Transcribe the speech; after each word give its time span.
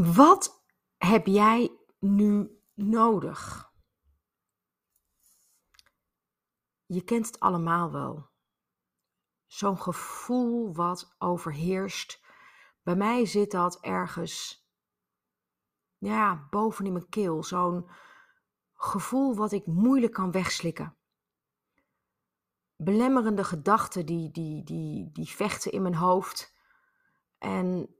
Wat 0.00 0.64
heb 0.96 1.26
jij 1.26 1.78
nu 1.98 2.60
nodig? 2.74 3.70
Je 6.86 7.04
kent 7.04 7.26
het 7.26 7.40
allemaal 7.40 7.92
wel. 7.92 8.28
Zo'n 9.46 9.78
gevoel 9.78 10.74
wat 10.74 11.14
overheerst. 11.18 12.22
Bij 12.82 12.96
mij 12.96 13.26
zit 13.26 13.50
dat 13.50 13.80
ergens 13.80 14.68
ja, 15.98 16.46
boven 16.50 16.86
in 16.86 16.92
mijn 16.92 17.08
keel. 17.08 17.44
Zo'n 17.44 17.90
gevoel 18.74 19.34
wat 19.34 19.52
ik 19.52 19.66
moeilijk 19.66 20.12
kan 20.12 20.30
wegslikken. 20.30 20.96
Belemmerende 22.76 23.44
gedachten 23.44 24.06
die, 24.06 24.30
die, 24.30 24.64
die, 24.64 25.12
die 25.12 25.28
vechten 25.28 25.72
in 25.72 25.82
mijn 25.82 25.94
hoofd. 25.94 26.54
En 27.38 27.94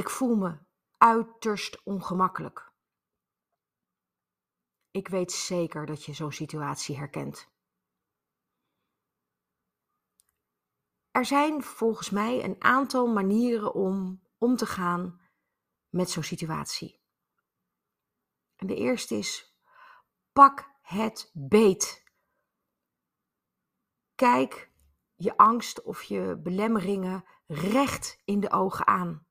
ik 0.00 0.08
voel 0.10 0.36
me 0.36 0.58
uiterst 0.98 1.82
ongemakkelijk. 1.82 2.72
Ik 4.90 5.08
weet 5.08 5.32
zeker 5.32 5.86
dat 5.86 6.04
je 6.04 6.12
zo'n 6.12 6.32
situatie 6.32 6.96
herkent. 6.96 7.48
Er 11.10 11.24
zijn 11.24 11.62
volgens 11.62 12.10
mij 12.10 12.44
een 12.44 12.62
aantal 12.62 13.06
manieren 13.06 13.74
om 13.74 14.22
om 14.38 14.56
te 14.56 14.66
gaan 14.66 15.20
met 15.88 16.10
zo'n 16.10 16.22
situatie. 16.22 17.00
En 18.56 18.66
de 18.66 18.76
eerste 18.76 19.14
is: 19.14 19.58
pak 20.32 20.78
het 20.82 21.30
beet. 21.34 22.04
Kijk 24.14 24.70
je 25.16 25.36
angst 25.36 25.82
of 25.82 26.02
je 26.02 26.40
belemmeringen 26.42 27.24
recht 27.46 28.22
in 28.24 28.40
de 28.40 28.50
ogen 28.50 28.86
aan. 28.86 29.28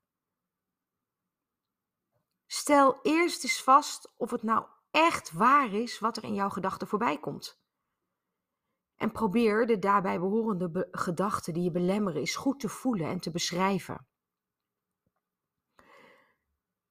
Stel 2.70 2.98
eerst 3.02 3.42
eens 3.42 3.62
vast 3.62 4.12
of 4.16 4.30
het 4.30 4.42
nou 4.42 4.66
echt 4.90 5.32
waar 5.32 5.72
is 5.72 5.98
wat 5.98 6.16
er 6.16 6.24
in 6.24 6.34
jouw 6.34 6.48
gedachten 6.48 6.86
voorbij 6.86 7.18
komt. 7.18 7.62
En 8.96 9.12
probeer 9.12 9.66
de 9.66 9.78
daarbij 9.78 10.18
behorende 10.18 10.88
gedachten 10.90 11.52
die 11.52 11.62
je 11.62 11.70
belemmeren 11.70 12.20
eens 12.20 12.36
goed 12.36 12.60
te 12.60 12.68
voelen 12.68 13.06
en 13.06 13.20
te 13.20 13.30
beschrijven. 13.30 14.06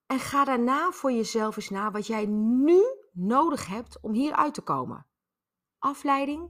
En 0.06 0.20
ga 0.20 0.44
daarna 0.44 0.92
voor 0.92 1.12
jezelf 1.12 1.56
eens 1.56 1.70
na 1.70 1.92
wat 1.92 2.08
jij 2.08 2.26
nu 2.26 2.84
nodig 3.12 3.68
hebt 3.68 4.00
om 4.02 4.14
hier 4.14 4.34
uit 4.34 4.54
te 4.54 4.62
komen. 4.62 5.08
Afleiding, 5.78 6.50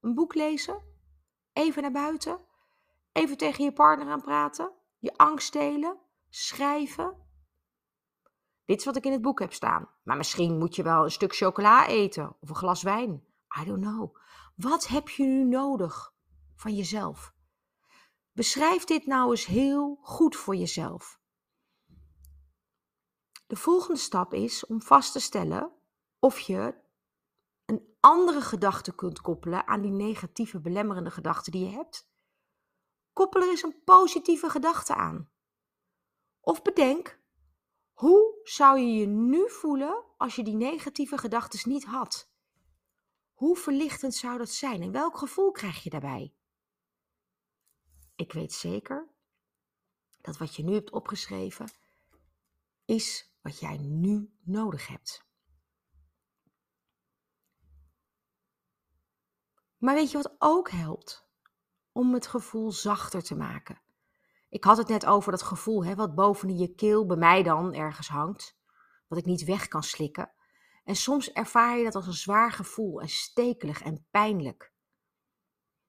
een 0.00 0.14
boek 0.14 0.34
lezen, 0.34 0.82
even 1.52 1.82
naar 1.82 1.92
buiten, 1.92 2.40
even 3.12 3.36
tegen 3.36 3.64
je 3.64 3.72
partner 3.72 4.12
aan 4.12 4.22
praten, 4.22 4.72
je 4.98 5.16
angst 5.16 5.52
delen, 5.52 5.98
schrijven, 6.28 7.28
dit 8.70 8.84
wat 8.84 8.96
ik 8.96 9.04
in 9.04 9.12
het 9.12 9.22
boek 9.22 9.38
heb 9.38 9.52
staan. 9.52 9.88
Maar 10.02 10.16
misschien 10.16 10.58
moet 10.58 10.76
je 10.76 10.82
wel 10.82 11.04
een 11.04 11.10
stuk 11.10 11.34
chocola 11.34 11.86
eten 11.86 12.36
of 12.40 12.48
een 12.48 12.54
glas 12.54 12.82
wijn. 12.82 13.24
I 13.60 13.64
don't 13.64 13.80
know. 13.80 14.16
Wat 14.56 14.86
heb 14.86 15.08
je 15.08 15.24
nu 15.24 15.44
nodig 15.44 16.14
van 16.54 16.74
jezelf? 16.74 17.34
Beschrijf 18.32 18.84
dit 18.84 19.06
nou 19.06 19.30
eens 19.30 19.46
heel 19.46 19.98
goed 20.02 20.36
voor 20.36 20.56
jezelf. 20.56 21.20
De 23.46 23.56
volgende 23.56 24.00
stap 24.00 24.34
is 24.34 24.66
om 24.66 24.82
vast 24.82 25.12
te 25.12 25.20
stellen 25.20 25.72
of 26.18 26.38
je 26.40 26.74
een 27.64 27.96
andere 28.00 28.40
gedachte 28.40 28.94
kunt 28.94 29.20
koppelen 29.20 29.66
aan 29.66 29.80
die 29.80 29.90
negatieve 29.90 30.60
belemmerende 30.60 31.10
gedachte 31.10 31.50
die 31.50 31.64
je 31.64 31.76
hebt. 31.76 32.10
Koppel 33.12 33.42
er 33.42 33.48
eens 33.48 33.62
een 33.62 33.82
positieve 33.84 34.50
gedachte 34.50 34.94
aan. 34.94 35.30
Of 36.40 36.62
bedenk 36.62 37.19
hoe 38.00 38.40
zou 38.44 38.78
je 38.78 38.92
je 38.92 39.06
nu 39.06 39.50
voelen 39.50 40.04
als 40.16 40.36
je 40.36 40.44
die 40.44 40.54
negatieve 40.54 41.18
gedachten 41.18 41.70
niet 41.70 41.84
had? 41.84 42.30
Hoe 43.32 43.56
verlichtend 43.56 44.14
zou 44.14 44.38
dat 44.38 44.50
zijn 44.50 44.82
en 44.82 44.92
welk 44.92 45.16
gevoel 45.16 45.50
krijg 45.50 45.82
je 45.82 45.90
daarbij? 45.90 46.34
Ik 48.16 48.32
weet 48.32 48.52
zeker 48.52 49.08
dat 50.20 50.36
wat 50.36 50.56
je 50.56 50.62
nu 50.62 50.72
hebt 50.72 50.90
opgeschreven 50.90 51.72
is 52.84 53.32
wat 53.40 53.58
jij 53.58 53.76
nu 53.78 54.32
nodig 54.40 54.86
hebt. 54.86 55.24
Maar 59.78 59.94
weet 59.94 60.10
je 60.10 60.16
wat 60.16 60.34
ook 60.38 60.70
helpt? 60.70 61.28
Om 61.92 62.14
het 62.14 62.26
gevoel 62.26 62.72
zachter 62.72 63.22
te 63.22 63.34
maken. 63.34 63.89
Ik 64.50 64.64
had 64.64 64.76
het 64.76 64.88
net 64.88 65.06
over 65.06 65.30
dat 65.30 65.42
gevoel 65.42 65.84
hè, 65.84 65.94
wat 65.94 66.14
boven 66.14 66.58
je 66.58 66.74
keel 66.74 67.06
bij 67.06 67.16
mij 67.16 67.42
dan 67.42 67.74
ergens 67.74 68.08
hangt, 68.08 68.58
wat 69.08 69.18
ik 69.18 69.24
niet 69.24 69.44
weg 69.44 69.68
kan 69.68 69.82
slikken. 69.82 70.32
En 70.84 70.96
soms 70.96 71.32
ervaar 71.32 71.78
je 71.78 71.84
dat 71.84 71.94
als 71.94 72.06
een 72.06 72.12
zwaar 72.12 72.52
gevoel 72.52 73.00
en 73.00 73.08
stekelig 73.08 73.82
en 73.82 74.06
pijnlijk. 74.10 74.72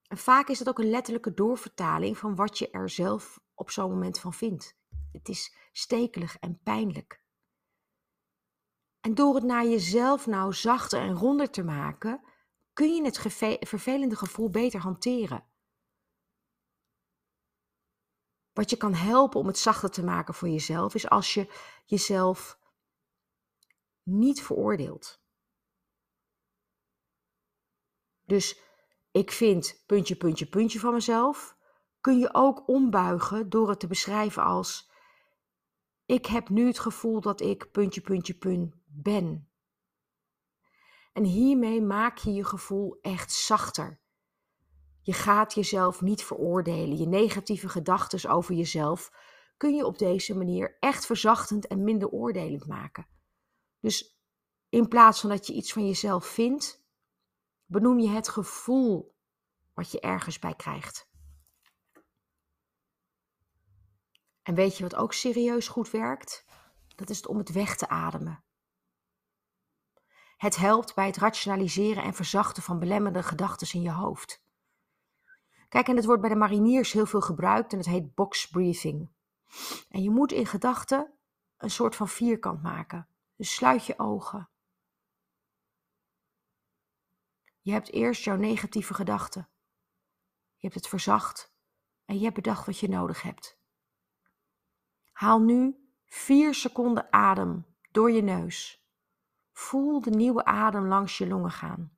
En 0.07 0.17
vaak 0.17 0.47
is 0.47 0.57
dat 0.57 0.69
ook 0.69 0.79
een 0.79 0.89
letterlijke 0.89 1.33
doorvertaling 1.33 2.17
van 2.17 2.35
wat 2.35 2.57
je 2.57 2.69
er 2.69 2.89
zelf 2.89 3.39
op 3.53 3.71
zo'n 3.71 3.89
moment 3.89 4.19
van 4.19 4.33
vindt. 4.33 4.77
Het 5.11 5.29
is 5.29 5.55
stekelig 5.71 6.37
en 6.37 6.59
pijnlijk. 6.63 7.23
En 8.99 9.15
door 9.15 9.35
het 9.35 9.43
naar 9.43 9.65
jezelf 9.65 10.27
nou 10.27 10.53
zachter 10.53 11.01
en 11.01 11.13
ronder 11.13 11.49
te 11.49 11.63
maken, 11.63 12.21
kun 12.73 12.95
je 12.95 13.03
het 13.03 13.19
vervelende 13.67 14.15
gevoel 14.15 14.49
beter 14.49 14.79
hanteren. 14.79 15.50
Wat 18.53 18.69
je 18.69 18.77
kan 18.77 18.93
helpen 18.93 19.39
om 19.39 19.47
het 19.47 19.57
zachter 19.57 19.91
te 19.91 20.03
maken 20.03 20.33
voor 20.33 20.49
jezelf, 20.49 20.95
is 20.95 21.09
als 21.09 21.33
je 21.33 21.53
jezelf 21.85 22.59
niet 24.03 24.41
veroordeelt. 24.41 25.21
Dus 28.25 28.59
ik 29.11 29.31
vind 29.31 29.83
puntje, 29.85 30.15
puntje, 30.15 30.45
puntje 30.45 30.79
van 30.79 30.93
mezelf, 30.93 31.57
kun 32.01 32.19
je 32.19 32.33
ook 32.33 32.67
ombuigen 32.67 33.49
door 33.49 33.69
het 33.69 33.79
te 33.79 33.87
beschrijven 33.87 34.43
als 34.43 34.91
ik 36.05 36.25
heb 36.25 36.49
nu 36.49 36.67
het 36.67 36.79
gevoel 36.79 37.21
dat 37.21 37.41
ik 37.41 37.71
puntje, 37.71 38.01
puntje, 38.01 38.33
punt 38.33 38.75
ben. 38.85 39.49
En 41.13 41.23
hiermee 41.23 41.81
maak 41.81 42.17
je 42.17 42.33
je 42.33 42.43
gevoel 42.43 42.97
echt 43.01 43.31
zachter. 43.31 44.00
Je 45.01 45.13
gaat 45.13 45.53
jezelf 45.53 46.01
niet 46.01 46.23
veroordelen. 46.23 46.97
Je 46.97 47.07
negatieve 47.07 47.69
gedachten 47.69 48.29
over 48.29 48.55
jezelf 48.55 49.11
kun 49.57 49.75
je 49.75 49.85
op 49.85 49.97
deze 49.97 50.35
manier 50.35 50.77
echt 50.79 51.05
verzachtend 51.05 51.67
en 51.67 51.83
minder 51.83 52.09
oordelend 52.09 52.67
maken. 52.67 53.07
Dus 53.79 54.19
in 54.69 54.87
plaats 54.87 55.19
van 55.19 55.29
dat 55.29 55.47
je 55.47 55.53
iets 55.53 55.73
van 55.73 55.87
jezelf 55.87 56.25
vindt, 56.25 56.83
benoem 57.65 57.99
je 57.99 58.09
het 58.09 58.29
gevoel 58.29 59.15
wat 59.73 59.91
je 59.91 59.99
ergens 59.99 60.39
bij 60.39 60.55
krijgt. 60.55 61.09
En 64.43 64.55
weet 64.55 64.77
je 64.77 64.83
wat 64.83 64.95
ook 64.95 65.13
serieus 65.13 65.67
goed 65.67 65.91
werkt? 65.91 66.45
Dat 66.95 67.09
is 67.09 67.17
het 67.17 67.27
om 67.27 67.37
het 67.37 67.51
weg 67.51 67.75
te 67.75 67.87
ademen. 67.87 68.43
Het 70.37 70.55
helpt 70.55 70.95
bij 70.95 71.05
het 71.05 71.17
rationaliseren 71.17 72.03
en 72.03 72.13
verzachten 72.13 72.63
van 72.63 72.79
belemmerende 72.79 73.23
gedachten 73.23 73.67
in 73.73 73.81
je 73.81 73.91
hoofd. 73.91 74.40
Kijk, 75.71 75.87
en 75.87 75.95
het 75.95 76.05
wordt 76.05 76.21
bij 76.21 76.29
de 76.29 76.35
mariniers 76.35 76.91
heel 76.91 77.05
veel 77.05 77.21
gebruikt 77.21 77.71
en 77.71 77.77
het 77.77 77.87
heet 77.87 78.15
box 78.15 78.47
breathing. 78.47 79.09
En 79.89 80.03
je 80.03 80.09
moet 80.09 80.31
in 80.31 80.45
gedachten 80.45 81.13
een 81.57 81.69
soort 81.69 81.95
van 81.95 82.07
vierkant 82.07 82.61
maken. 82.61 83.07
Dus 83.35 83.53
sluit 83.55 83.85
je 83.85 83.99
ogen. 83.99 84.49
Je 87.59 87.71
hebt 87.71 87.91
eerst 87.91 88.23
jouw 88.23 88.35
negatieve 88.35 88.93
gedachten. 88.93 89.49
Je 90.55 90.67
hebt 90.67 90.75
het 90.75 90.87
verzacht 90.87 91.53
en 92.05 92.15
je 92.17 92.23
hebt 92.23 92.35
bedacht 92.35 92.65
wat 92.65 92.79
je 92.79 92.89
nodig 92.89 93.21
hebt. 93.21 93.59
Haal 95.11 95.39
nu 95.39 95.89
vier 96.05 96.53
seconden 96.53 97.13
adem 97.13 97.65
door 97.91 98.11
je 98.11 98.21
neus. 98.21 98.85
Voel 99.51 100.01
de 100.01 100.09
nieuwe 100.09 100.45
adem 100.45 100.87
langs 100.87 101.17
je 101.17 101.27
longen 101.27 101.51
gaan. 101.51 101.97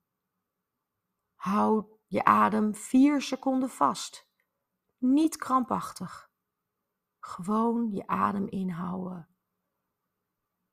Houd 1.33 1.92
je 2.13 2.23
adem 2.23 2.75
vier 2.75 3.21
seconden 3.21 3.69
vast. 3.69 4.27
Niet 4.97 5.35
krampachtig. 5.35 6.31
Gewoon 7.19 7.91
je 7.91 8.07
adem 8.07 8.47
inhouden. 8.47 9.27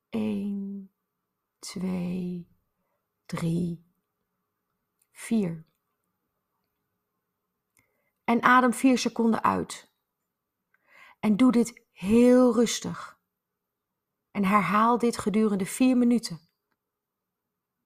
1, 0.09 0.93
2, 1.59 2.57
3, 3.25 3.85
4. 5.11 5.65
En 8.23 8.41
adem 8.41 8.73
4 8.73 8.97
seconden 8.97 9.43
uit. 9.43 9.93
En 11.19 11.37
doe 11.37 11.51
dit 11.51 11.85
heel 11.91 12.53
rustig. 12.53 13.19
En 14.31 14.45
herhaal 14.45 14.97
dit 14.97 15.17
gedurende 15.17 15.65
4 15.65 15.97
minuten. 15.97 16.39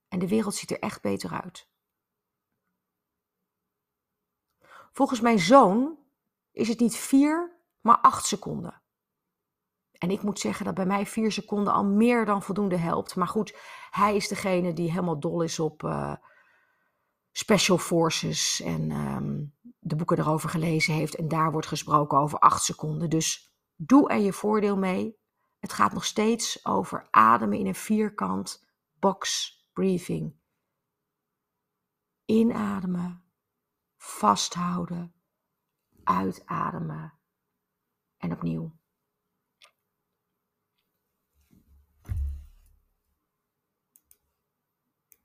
En 0.08 0.20
de 0.20 0.28
wereld 0.28 0.56
ziet 0.56 0.72
er 0.72 0.80
echt 0.80 1.02
beter 1.02 1.42
uit. 1.42 1.74
Volgens 4.96 5.22
mijn 5.22 5.40
zoon 5.40 5.98
is 6.52 6.68
het 6.68 6.80
niet 6.80 6.96
vier, 6.96 7.58
maar 7.82 7.98
acht 7.98 8.26
seconden. 8.26 8.82
En 9.92 10.12
ik 10.12 10.22
moet 10.22 10.40
zeggen 10.40 10.66
dat 10.66 10.74
bij 10.74 10.86
mij 10.86 11.06
vier 11.06 11.32
seconden 11.32 11.74
al 11.74 11.86
meer 11.86 12.26
dan 12.26 12.44
voldoende 12.44 12.78
helpt. 12.78 13.16
Maar 13.16 13.28
goed, 13.28 13.58
hij 13.90 14.16
is 14.16 14.28
degene 14.28 14.74
die 14.74 14.92
helemaal 14.92 15.20
dol 15.20 15.42
is 15.42 15.60
op 15.60 15.84
uh, 15.84 16.16
special 17.32 17.78
forces 17.78 18.62
en 18.62 18.92
um, 18.92 19.54
de 19.80 19.96
boeken 19.96 20.20
erover 20.20 20.50
gelezen 20.50 20.94
heeft. 20.94 21.16
En 21.16 21.28
daar 21.28 21.52
wordt 21.52 21.68
gesproken 21.68 22.18
over 22.18 22.40
acht 22.40 22.64
seconden. 22.64 23.10
Dus 23.10 23.56
doe 23.76 24.10
er 24.10 24.20
je 24.20 24.34
voordeel 24.34 24.78
mee. 24.78 25.18
Het 25.60 25.74
gaat 25.74 25.94
nog 25.94 26.06
steeds 26.06 26.66
over 26.66 27.08
ademen 27.12 27.58
in 27.58 27.66
een 27.66 27.76
vierkant 27.76 28.66
box 29.00 29.54
breathing. 29.74 30.36
Inademen, 32.26 33.25
vasthouden, 34.06 35.14
uitademen 36.04 37.14
en 38.18 38.32
opnieuw. 38.32 38.72